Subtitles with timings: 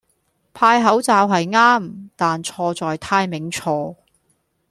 [0.51, 3.97] 派口罩係啱,但錯在 timing 錯